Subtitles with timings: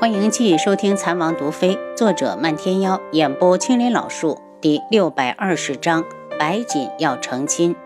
[0.00, 6.06] 欢迎继续收听《残王毒妃》，作者漫天妖，演播青林老树，第六百二十章：
[6.38, 7.76] 白锦要成亲。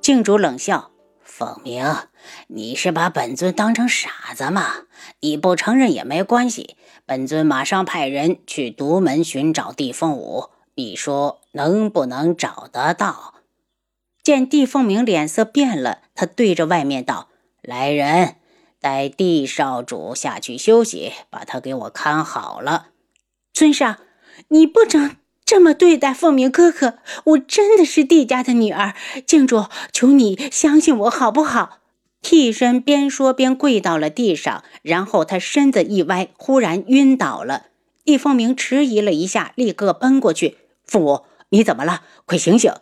[0.00, 0.90] 静主冷笑
[1.22, 1.86] ：“凤鸣，
[2.48, 4.72] 你是把本尊当成傻子吗？
[5.20, 6.76] 你不承认也没关系，
[7.06, 13.34] 本尊马上派人去独门寻找地凤舞，你说能不能找得到？”
[14.20, 17.28] 见地凤鸣脸色变了，他对着外面道
[17.62, 18.34] ：“来人！”
[18.82, 22.88] 带地少主下去休息，把他给我看好了。
[23.54, 23.98] 尊上，
[24.48, 28.94] 你不能这么对待凤鸣哥哥，我真的是帝家的女儿。
[29.24, 31.78] 静主，求你相信我好不好？
[32.20, 37.66] 替身边说边跪到了地上，然后他身子一歪，忽然晕倒了。
[38.04, 42.02] 地凤鸣迟疑了一下，立刻奔过去：“父母，你怎么了？
[42.24, 42.72] 快醒醒！”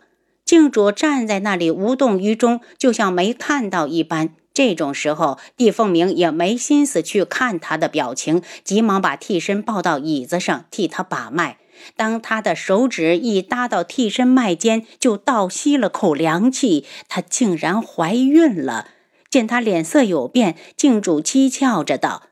[0.43, 4.33] 静主站在那里无动于衷，就像没看到一般。
[4.61, 11.57] 这种时候，帝凤鸣也没心思去看他的表情，急忙把替身抱到椅子上替他把脉。
[11.95, 18.89] 当他的手指一搭到替身脉间，就倒吸了口凉气，她竟然怀孕了。
[19.31, 22.27] 见他脸色有变，静主讥诮着道：“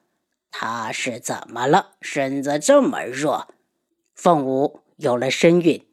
[0.52, 1.94] 他是怎么了？
[2.00, 3.48] 身子这么弱？”
[4.14, 5.84] 凤舞有了身孕。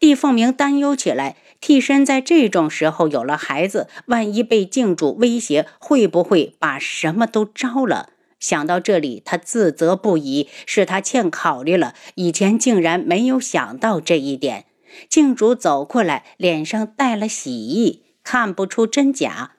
[0.00, 8.10] 帝凤鸣担忧起来，替身在这种时候有了孩子，万一被静主威胁，会不会把什么都招了？
[8.38, 14.66] 想到这里，他自责不已，是他欠考虑了，以前竟然没有想到这一点。
[15.08, 19.52] 静主走过来，脸上带了喜意，看不出真假。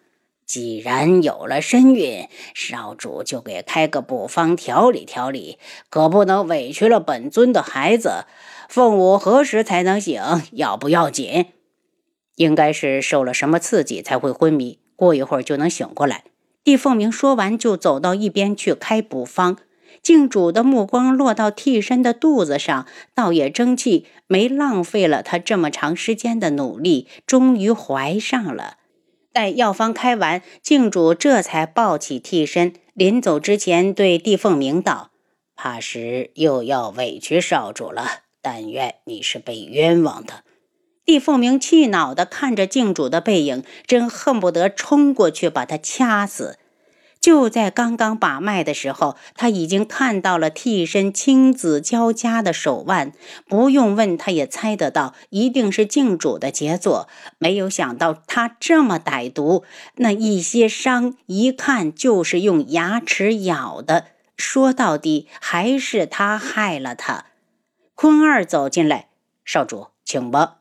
[0.46, 5.58] 既然有了身孕，少主就给开个补方调理调理，
[5.90, 8.26] 可不能委屈了本尊的孩子。
[8.70, 10.22] 凤舞何时才能醒？
[10.54, 11.48] 要不要紧？
[12.38, 16.24] 应该是受了什么刺激才会昏迷，过一会儿就能醒过来。
[16.64, 19.58] 帝凤鸣说完，就走到一边去开补方。
[20.04, 28.78] 静主的目光落到替身的肚子上，倒也争气，没浪费了他这么长时间的努力，终于怀上了。
[29.34, 35.12] 待药方开完，静主这才抱起替身，临走之前对帝凤鸣道
[35.56, 40.44] ：“怕是又要委屈少主了。”但愿你是被冤枉的。
[41.08, 46.60] 帝凤鸣气恼地看着静主的背影，真恨不得冲过去把他掐死。
[47.22, 53.14] 就在刚刚把脉的时候，他已经看到了替身青紫交加的手腕，
[53.48, 57.08] 不用问他也猜得到，一定是静主的杰作。
[57.38, 59.64] 没有想到他这么歹毒，
[59.96, 64.08] 那一些伤一看就是用牙齿咬的。
[64.36, 67.28] 说到底，还是他害了他。
[67.96, 69.08] 坤二走进来，
[69.46, 70.58] 少主，请吧。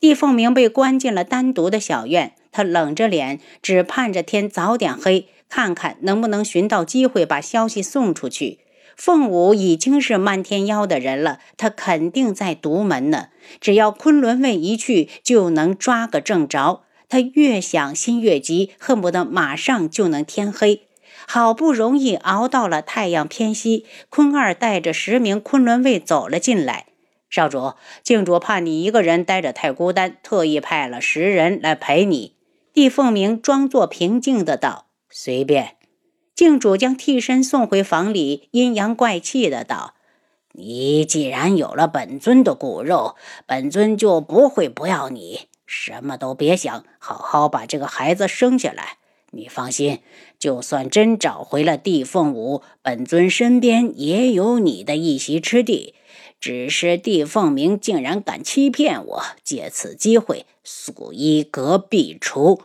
[0.00, 8.60] 易凤鸣被关进了单独的小院，他冷着脸，只盼着天早点黑，看看能不能寻到机会把消息送出去。
[8.96, 13.28] 凤舞已经是漫天妖的人了，他肯定在独门呢。
[13.60, 16.82] 只要昆仑卫一去，就能抓个正着。
[17.08, 20.82] 他越想心越急，恨不得马上就能天黑。
[21.28, 26.86] 好不容易熬到了太阳偏西，坤二带着十名昆仑卫走了进来。
[27.28, 32.36] 少主，静主怕你一个人待着太孤单，特意派了十人来陪你。
[32.72, 35.76] 帝凤鸣装作平静的道：“随便。”
[36.36, 39.94] 静主将替身送回房里，阴阳怪气的道
[40.52, 43.16] ：“你既然有了本尊的骨肉，
[43.46, 45.48] 本尊就不会不要你。
[45.66, 48.98] 什么都别想，好好把这个孩子生下来。”
[49.32, 50.00] 你放心，
[50.38, 55.94] 就算真找回了地凤舞，本尊身边也有你的一席之地。
[56.38, 62.62] 只是地凤鸣竟然敢欺骗我，借此机会素衣阁必除。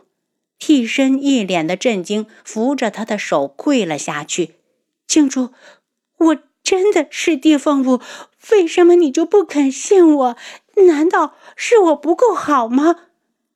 [0.58, 4.54] 替身一脸的震惊，扶着他的手跪了下去。
[5.06, 5.50] 静主，
[6.18, 8.00] 我真的是地凤舞，
[8.52, 10.36] 为什么你就不肯信我？
[10.86, 12.96] 难道是我不够好吗？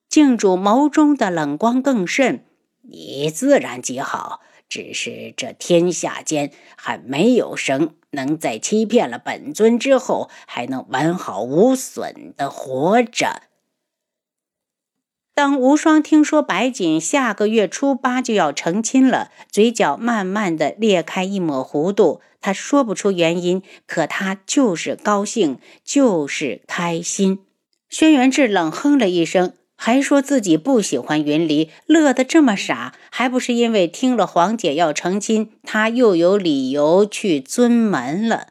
[0.09, 2.45] 静主眸中的冷光更甚。
[2.83, 13.43] 你自然极好，只是这天下间还没有生能在欺骗了本尊之后，还能完好无损的活着。
[15.35, 27.41] 当无双听说白锦下个月初八就要成亲了，嘴角慢慢的裂开一抹弧度，他说不出原因，可他就是高兴，就是开心。
[27.91, 29.53] 轩辕志冷哼了一声。
[29.77, 38.49] 还说自己不喜欢云离，乐得这么傻，还不是因为听了皇姐要成亲，他又有理由去尊门了。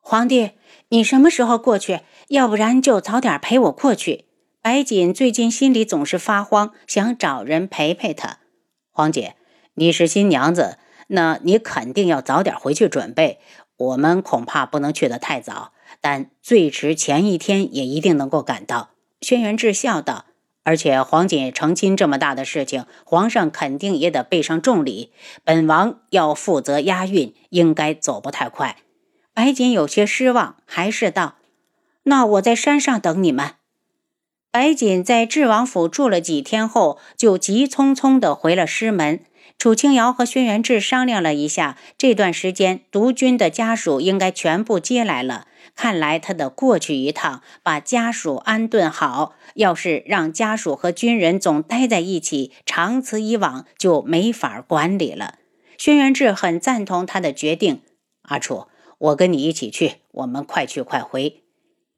[0.00, 0.50] 皇帝，
[0.90, 2.00] 你什么时候过去？
[2.28, 4.26] 要不然就早点陪我过去。
[4.62, 8.38] 白锦最近心里总是发慌，想找人陪陪他。
[8.90, 9.34] 皇姐，
[9.74, 13.40] 你是新娘子，那你肯定要早点回去准备。
[13.76, 20.26] 我们恐怕不能去得太早，但最迟前一天也一定能够赶到。”轩辕志笑道。
[20.64, 25.12] 而且黄锦成亲这么大的事情，皇上肯定也得备上重礼。
[25.44, 28.78] 本王要负责押运，应该走不太快。
[29.32, 31.36] 白锦有些失望，还是道
[32.04, 33.52] ：“那我在山上等你们。”
[34.50, 39.20] 白锦在智王府住了几天后，就急匆匆地回了师门。
[39.58, 45.46] 楚清瑶和轩辕志商量了一下，这段时间毒君的家属应该全部接来了。
[45.74, 49.34] 看来他得过去一趟，把家属安顿好。
[49.54, 55.38] 要是让家属和军人总待在一起，长此以往就没法管理了。
[55.78, 57.80] 轩辕志很赞同他的决定。
[58.22, 58.66] 阿楚，
[58.98, 61.42] 我跟你一起去，我们快去快回。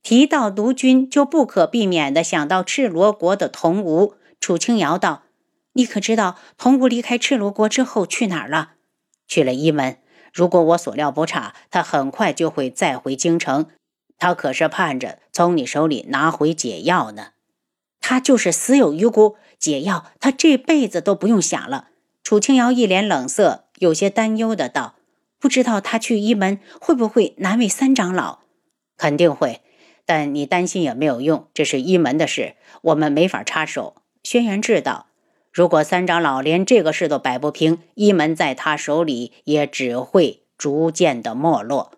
[0.03, 4.14] 提到毒君，就不可避免地想到赤罗国的童无。
[4.38, 5.25] 楚清瑶道
[5.76, 8.73] ：“你可知道童无离开赤罗国之后去哪儿了？
[9.28, 9.99] 去了一门。”
[10.32, 13.69] 如果我所料不差，他很快就会再回京城。
[14.19, 17.28] 他可是盼着从你手里拿回解药呢。
[18.00, 21.88] 他就是死有余辜，解药他这辈子都不用想了。
[22.22, 24.96] 楚清瑶一脸冷色，有些担忧的道
[25.40, 28.40] ：“不知道他去一门会不会难为三长老？
[28.99, 29.62] 肯定会，
[30.05, 35.06] 但你担心也没有用，这是一门的事，我们没法插手。”轩辕志道。
[35.56, 41.93] 如果三长老连这个事都摆不平，一门在他手里也只会逐渐的没落。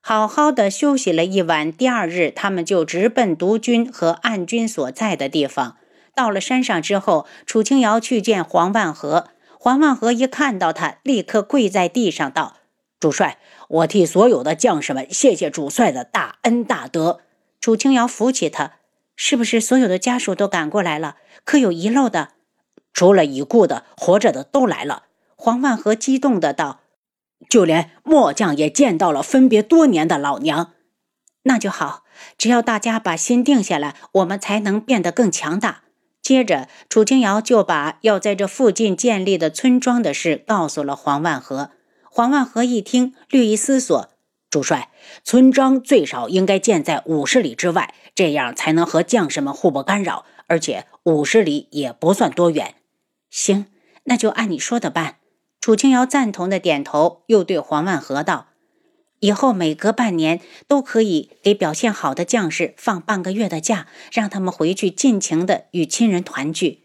[0.00, 5.76] 好好的休息了一晚，第二日他们就直奔毒军和暗军所在的地方。
[6.12, 9.28] 到了山上之后，楚清瑶去见黄万和。
[9.60, 12.56] 黄万和一看到他，立刻跪在地上道
[12.98, 17.20] ：“主帅，我替所有的将士们谢谢主帅的大恩大德。”
[17.62, 18.72] 楚清瑶扶起他
[19.14, 21.18] ：“是不是所有的家属都赶过来了？
[21.44, 22.30] 可有遗漏的？”
[22.96, 25.02] 除了已故的，活着的都来了。
[25.36, 26.80] 黄万和激动的道
[27.46, 30.72] ：“就连末将也见到了分别多年的老娘。”
[31.44, 32.04] 那就好，
[32.38, 35.82] 只要大家把心定下来，我们才能变得更强大。
[36.22, 41.72] 接着，楚清瑶就把要在这附近建立的村庄的事告诉了黄万和。
[42.10, 44.08] 黄万和一听，略一思索
[44.48, 44.88] ：“主帅，
[45.22, 52.72] 村庄最少应该建在五十里之外，这样才能和将士们互不干扰，而且五十里也不算多远。”
[53.36, 53.66] 行，
[54.04, 55.16] 那就按你说的办。
[55.60, 58.46] 楚清瑶赞同的点头，又对黄万和道
[59.20, 66.80] ：“以后每隔半年都可以给表现好的将士放半个月的假，让他们回去尽情的与亲人团聚。”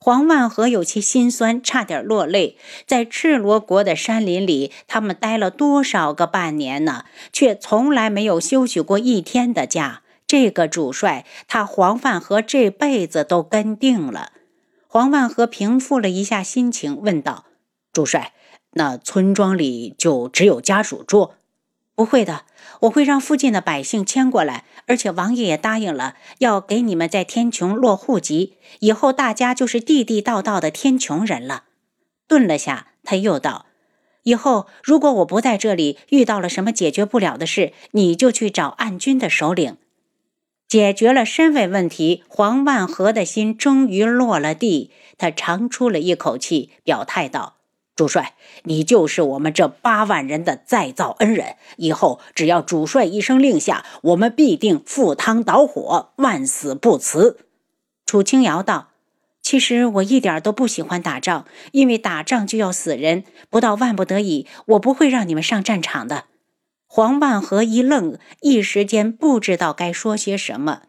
[0.00, 2.56] 黄万和有些心酸，差点落泪。
[2.86, 7.04] 在赤罗国的山林里，他们待了多少个半年呢？
[7.34, 10.00] 却从来没有休息过一天的假。
[10.26, 14.32] 这个主帅，他黄万和这辈子都跟定了。
[14.92, 17.46] 黄万和平复了一下心情，问道
[17.94, 18.34] ：“主帅，
[18.72, 21.30] 那村庄里就只有家属住？
[21.94, 22.44] 不会的，
[22.80, 31.64] 我会让附近的百姓迁过来，而且王爷也答应了，要给你们在天穹落户籍，以后大家就是地地道道的天穹人了。”
[32.28, 33.64] 顿了下，他又道
[34.24, 39.78] ：“以后如果我不在这里，遇到了什么解决不了的事，你就去找暗军的首领。”
[40.72, 44.90] 解决了身份问题，黄万和的心终于落了地。
[45.18, 47.56] 他长出了一口气，表态道
[47.94, 48.32] ：“主帅，
[48.62, 51.56] 你就是我们这八万人的再造恩人。
[51.76, 57.40] 以后只要主帅一声令下，我们必定赴汤蹈火，万死不辞。”
[58.06, 58.92] 楚清瑶道
[59.42, 63.24] ：“其实我一点都不喜欢打仗，因为打仗就要死人。
[63.50, 66.24] 不到万不得已，我不会让你们上战场的。”
[66.94, 70.82] 黄万和一愣，一时间不知道该说些什么。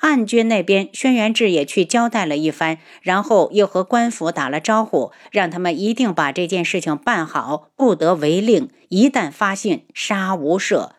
[0.00, 8.68] 暗军那边，轩辕志也去交代了一番，然后又和官府打了招呼，让他们一定把这件事情办好，不得违令。
[8.88, 10.90] 一旦发现，杀无赦。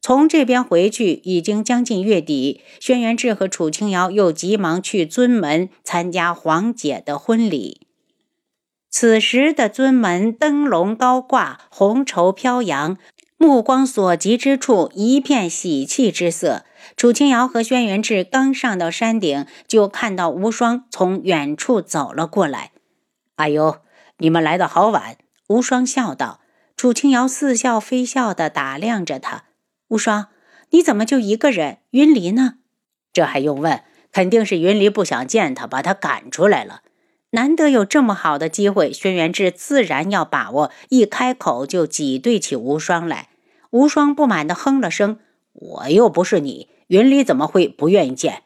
[0.00, 2.62] 从这边回去，已经将近月底。
[2.80, 7.86] 轩辕志和楚清瑶又急忙去尊门参加黄姐的婚礼。
[8.90, 12.98] 此时的尊门灯笼高挂，红绸飘扬。
[13.42, 16.66] 目光所及之处，一片喜气之色。
[16.94, 22.72] 楚清瑶和轩辕志刚上到山顶，就看到无双从远处走了过来。
[23.36, 23.78] “哎呦，
[24.18, 25.16] 你们来的好晚！”
[25.48, 26.40] 无双笑道。
[26.76, 29.44] 楚清瑶似笑非笑地打量着他
[29.88, 30.26] ：“无双，
[30.68, 31.78] 你怎么就一个人？
[31.92, 32.56] 云离呢
[33.10, 33.82] ？”“这还用问？
[34.12, 36.82] 肯定是云离不想见他，把他赶出来了。
[37.30, 40.70] 难得有这么好的机会，轩辕志自然要把握。
[40.90, 43.28] 一开口就挤兑起无双来。”
[43.70, 45.18] 无双不满地哼了声
[45.52, 48.42] ：“我又不是你，云离怎么会不愿意见？”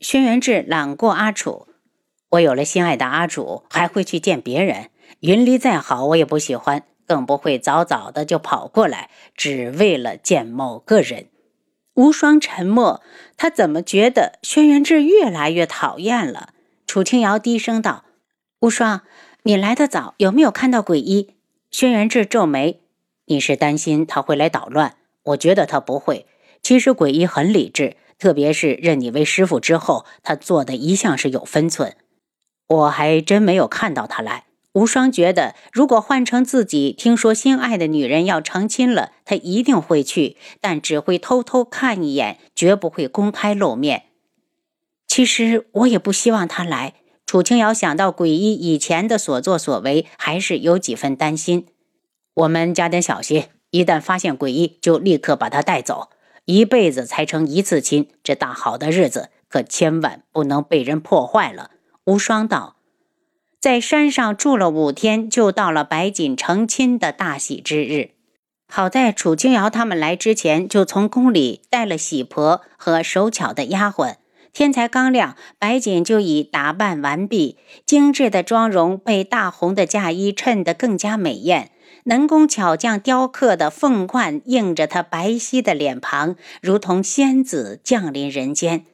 [0.00, 1.68] 轩辕志揽过阿楚
[2.30, 4.90] ：“我有了心爱的阿楚，还会去见别人？
[5.20, 11.26] 云离再好，我也不喜欢，更不会早早的就跑过来，只为了见某个人。
[11.94, 13.02] 无双沉默，
[13.36, 16.54] 他怎么觉得轩辕志越来越讨厌了？
[16.86, 18.04] 楚清瑶低声道
[18.60, 19.02] ：“无双，
[19.42, 21.34] 你来的早，有没有看到鬼医？”
[21.70, 22.80] 轩辕志皱眉
[23.30, 24.96] ：“你是担心他会来捣乱？
[25.22, 26.26] 我觉得他不会。
[26.62, 31.96] 其实鬼医很理智，特别是认你为师傅之后，他做的一向是有分寸。
[32.66, 44.06] 我还真没有看到他来。”无双觉得，如果换成自己，听说心爱的女人要成亲了，他一定会去，但只会偷偷看一眼，绝不会公开露面。
[45.06, 46.94] 其实我也不希望他来。
[47.26, 51.66] 楚清瑶想到鬼医以前的所作所为，还是有几分担心。
[52.34, 56.10] 我们加点小心，一旦发现鬼医，就立刻把他带走。
[56.44, 61.70] 一辈子才成一次亲，这大好的日子可千万不能被人破坏了。
[62.04, 62.76] 无双道。
[63.60, 68.12] 在山上住了五天，就到了白锦成亲的大喜之日。
[68.72, 74.16] 好在楚清瑶他们来之前，就从宫里带了喜婆和手巧的丫鬟。
[74.52, 81.70] 天才刚亮，白锦就已打扮完毕，精致的妆容被大红的嫁衣衬得更加美艳。
[82.04, 88.84] 能工巧匠雕刻的凤冠映着她白皙的脸庞，如同仙子降临人间。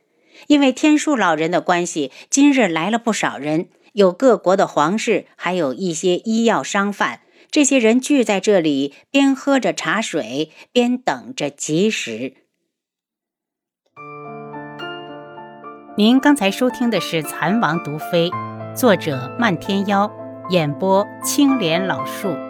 [0.49, 3.69] 因为天树老人的关系，今日来了不少人。
[3.95, 7.21] 有各国的皇室，还有一些医药商贩。
[7.51, 12.35] 这些人聚在这里，边喝着茶水，边等着吉时。
[15.97, 18.29] 您刚才收听的是《蚕王毒妃》，
[18.75, 20.11] 作者漫天妖，
[20.51, 22.46] 演播青莲老树。